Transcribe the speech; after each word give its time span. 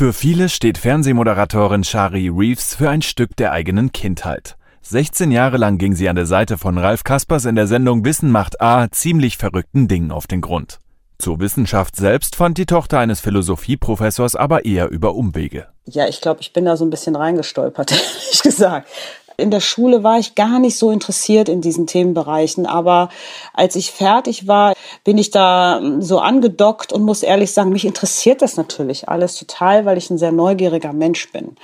Für 0.00 0.14
viele 0.14 0.48
steht 0.48 0.78
Fernsehmoderatorin 0.78 1.84
Shari 1.84 2.30
Reeves 2.30 2.74
für 2.74 2.88
ein 2.88 3.02
Stück 3.02 3.36
der 3.36 3.52
eigenen 3.52 3.92
Kindheit. 3.92 4.56
16 4.80 5.30
Jahre 5.30 5.58
lang 5.58 5.76
ging 5.76 5.94
sie 5.94 6.08
an 6.08 6.16
der 6.16 6.24
Seite 6.24 6.56
von 6.56 6.78
Ralf 6.78 7.04
Kaspers 7.04 7.44
in 7.44 7.54
der 7.54 7.66
Sendung 7.66 8.02
Wissen 8.02 8.30
macht 8.30 8.62
A 8.62 8.90
ziemlich 8.90 9.36
verrückten 9.36 9.88
Dingen 9.88 10.10
auf 10.10 10.26
den 10.26 10.40
Grund. 10.40 10.78
Zur 11.18 11.38
Wissenschaft 11.38 11.96
selbst 11.96 12.36
fand 12.36 12.56
die 12.56 12.64
Tochter 12.64 12.98
eines 12.98 13.20
Philosophieprofessors 13.20 14.36
aber 14.36 14.64
eher 14.64 14.88
über 14.88 15.14
Umwege. 15.14 15.66
Ja, 15.84 16.08
ich 16.08 16.22
glaube, 16.22 16.40
ich 16.40 16.54
bin 16.54 16.64
da 16.64 16.78
so 16.78 16.86
ein 16.86 16.90
bisschen 16.90 17.14
reingestolpert, 17.14 17.92
ehrlich 17.92 18.42
gesagt 18.42 18.88
in 19.40 19.50
der 19.50 19.60
Schule 19.60 20.02
war 20.02 20.18
ich 20.18 20.34
gar 20.34 20.58
nicht 20.58 20.76
so 20.76 20.90
interessiert 20.90 21.48
in 21.48 21.60
diesen 21.60 21.86
Themenbereichen. 21.86 22.66
Aber 22.66 23.08
als 23.54 23.76
ich 23.76 23.90
fertig 23.90 24.46
war, 24.46 24.74
bin 25.04 25.18
ich 25.18 25.30
da 25.30 25.80
so 25.98 26.20
angedockt 26.20 26.92
und 26.92 27.02
muss 27.02 27.22
ehrlich 27.22 27.52
sagen, 27.52 27.70
mich 27.70 27.84
interessiert 27.84 28.42
das 28.42 28.56
natürlich 28.56 29.08
alles 29.08 29.36
total, 29.36 29.84
weil 29.86 29.98
ich 29.98 30.10
ein 30.10 30.18
sehr 30.18 30.32
neugieriger 30.32 30.92
Mensch 30.92 31.30
bin. 31.32 31.56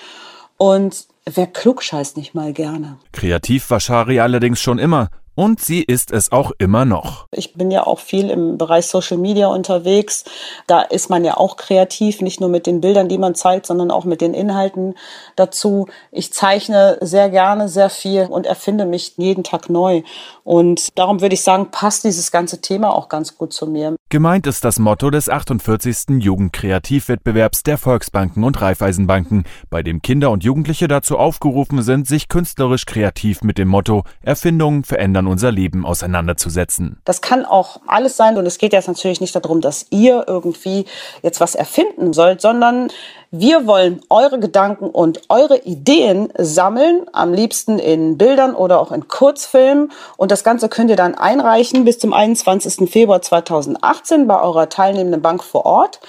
Und 0.57 1.07
wer 1.25 1.47
klug 1.47 1.83
scheißt 1.83 2.17
nicht 2.17 2.35
mal 2.35 2.53
gerne. 2.53 2.99
Kreativ 3.13 3.71
war 3.71 3.81
Shari 3.81 4.21
allerdings 4.21 4.61
schon 4.61 4.79
immer. 4.79 5.11
Und 5.37 5.61
sie 5.61 5.83
ist 5.83 6.11
es 6.11 6.33
auch 6.33 6.51
immer 6.59 6.87
noch. 6.87 7.27
Ich 7.31 7.55
bin 7.55 7.71
ja 7.71 7.87
auch 7.87 8.01
viel 8.01 8.31
im 8.31 8.57
Bereich 8.57 8.87
Social 8.87 9.19
Media 9.19 9.49
unterwegs. 9.49 10.25
Da 10.67 10.81
ist 10.81 11.11
man 11.11 11.25
ja 11.25 11.37
auch 11.37 11.57
kreativ, 11.57 12.23
nicht 12.23 12.41
nur 12.41 12.49
mit 12.49 12.67
den 12.67 12.81
Bildern, 12.81 13.09
die 13.09 13.19
man 13.19 13.35
zeigt, 13.35 13.67
sondern 13.67 13.91
auch 13.91 14.05
mit 14.05 14.23
den 14.23 14.33
Inhalten 14.33 14.95
dazu. 15.37 15.89
Ich 16.11 16.33
zeichne 16.33 16.97
sehr 17.03 17.29
gerne 17.29 17.69
sehr 17.69 17.91
viel 17.91 18.23
und 18.23 18.47
erfinde 18.47 18.87
mich 18.87 19.13
jeden 19.19 19.45
Tag 19.45 19.69
neu. 19.69 20.03
Und 20.43 20.97
darum 20.99 21.21
würde 21.21 21.35
ich 21.35 21.43
sagen, 21.43 21.71
passt 21.71 22.05
dieses 22.05 22.31
ganze 22.31 22.63
Thema 22.63 22.95
auch 22.95 23.11
ganz 23.11 23.37
gut 23.37 23.53
zu 23.53 23.67
mir. 23.67 23.97
Gemeint 24.09 24.47
ist 24.47 24.65
das 24.65 24.79
Motto 24.79 25.11
des 25.11 25.29
48. 25.29 26.21
Jugendkreativwettbewerbs 26.21 27.65
der 27.65 27.77
Volksbanken 27.77 28.45
und 28.45 28.61
Raiffeisenbanken, 28.61 29.45
bei 29.69 29.83
dem 29.83 30.01
Kinder 30.01 30.31
und 30.31 30.45
Jugendliche 30.45 30.89
dazu 30.89 31.19
aufgerufen 31.19 31.83
sind, 31.83 32.07
sich 32.07 32.29
künstlerisch 32.29 32.87
kreativ 32.87 33.43
mit 33.43 33.59
dem 33.59 33.69
Motto 33.69 34.05
Erfindungen 34.23 34.85
verändern 34.85 35.26
unser 35.27 35.53
Leben 35.53 35.85
auseinanderzusetzen. 35.85 36.99
Das 37.05 37.21
kann 37.21 37.45
auch 37.45 37.81
alles 37.87 38.17
sein 38.17 38.37
und 38.37 38.47
es 38.47 38.59
geht 38.59 38.73
jetzt 38.73 38.89
natürlich 38.89 39.21
nicht 39.21 39.35
darum, 39.35 39.61
dass 39.61 39.87
ihr 39.91 40.25
irgendwie 40.27 40.87
jetzt 41.23 41.41
was 41.41 41.55
erfinden 41.55 42.13
sollt, 42.13 42.41
sondern 42.41 42.89
wir 43.31 43.67
wollen 43.67 44.01
eure 44.09 44.39
Gedanken 44.39 44.89
und 44.89 45.23
eure 45.29 45.59
Ideen 45.59 46.33
sammeln, 46.39 47.07
am 47.13 47.35
liebsten 47.35 47.79
in 47.79 48.17
Bildern 48.17 48.55
oder 48.55 48.81
auch 48.81 48.93
in 48.93 49.09
Kurzfilmen. 49.09 49.93
Und 50.17 50.31
das 50.31 50.45
Ganze 50.45 50.69
könnt 50.69 50.91
ihr 50.91 50.97
dann 50.97 51.17
einreichen 51.17 51.85
bis 51.85 51.99
zum 51.99 52.13
21. 52.13 52.91
Februar 52.91 53.21
2018 53.21 54.27
bei 54.27 54.41
eurer 54.41 54.69
teilnehmenden 54.69 55.23
Bank 55.23 55.43
vor 55.43 55.67
Ort. 55.67 56.01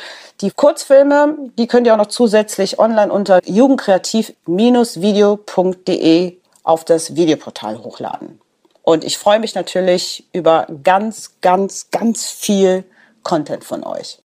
Die 0.42 0.52
Kurzfilme, 0.52 1.36
die 1.58 1.66
könnt 1.66 1.88
ihr 1.88 1.94
auch 1.94 1.98
noch 1.98 2.06
zusätzlich 2.06 2.78
online 2.78 3.12
unter 3.12 3.40
jugendkreativ-video.de 3.44 6.38
auf 6.64 6.86
das 6.86 7.16
Videoportal 7.16 7.84
hochladen. 7.84 8.40
Und 8.88 9.04
ich 9.04 9.18
freue 9.18 9.42
mich 9.42 9.54
natürlich 9.54 10.30
über 10.32 10.66
ganz, 10.82 11.42
ganz, 11.42 11.90
ganz 11.92 12.32
viel 12.32 12.86
Content 13.22 13.66
von 13.66 13.84
euch. 13.84 14.20